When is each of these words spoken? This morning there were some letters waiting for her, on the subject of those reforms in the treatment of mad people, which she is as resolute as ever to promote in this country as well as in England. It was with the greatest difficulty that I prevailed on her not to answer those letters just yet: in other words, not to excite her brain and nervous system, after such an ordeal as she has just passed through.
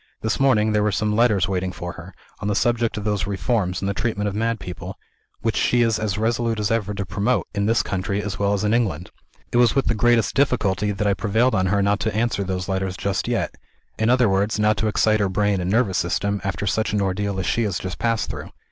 This 0.21 0.39
morning 0.39 0.71
there 0.71 0.81
were 0.81 0.91
some 0.91 1.15
letters 1.15 1.47
waiting 1.47 1.71
for 1.71 1.91
her, 1.91 2.15
on 2.39 2.47
the 2.47 2.55
subject 2.55 2.97
of 2.97 3.03
those 3.03 3.27
reforms 3.27 3.81
in 3.83 3.87
the 3.87 3.93
treatment 3.93 4.27
of 4.27 4.33
mad 4.33 4.59
people, 4.59 4.97
which 5.41 5.55
she 5.55 5.83
is 5.83 5.99
as 5.99 6.17
resolute 6.17 6.59
as 6.59 6.71
ever 6.71 6.95
to 6.95 7.05
promote 7.05 7.47
in 7.53 7.67
this 7.67 7.83
country 7.83 8.19
as 8.19 8.39
well 8.39 8.53
as 8.53 8.63
in 8.63 8.73
England. 8.73 9.11
It 9.51 9.57
was 9.57 9.75
with 9.75 9.85
the 9.85 9.93
greatest 9.93 10.33
difficulty 10.33 10.91
that 10.91 11.05
I 11.05 11.13
prevailed 11.13 11.53
on 11.53 11.67
her 11.67 11.83
not 11.83 11.99
to 11.99 12.15
answer 12.15 12.43
those 12.43 12.67
letters 12.67 12.97
just 12.97 13.27
yet: 13.27 13.53
in 13.99 14.09
other 14.09 14.27
words, 14.27 14.57
not 14.57 14.75
to 14.77 14.87
excite 14.87 15.19
her 15.19 15.29
brain 15.29 15.61
and 15.61 15.69
nervous 15.69 15.99
system, 15.99 16.41
after 16.43 16.65
such 16.65 16.93
an 16.93 17.01
ordeal 17.03 17.39
as 17.39 17.45
she 17.45 17.61
has 17.65 17.77
just 17.77 17.99
passed 17.99 18.27
through. 18.31 18.49